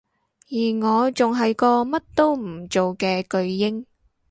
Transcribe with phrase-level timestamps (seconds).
[0.49, 3.85] 而我仲係個乜都唔做嘅巨嬰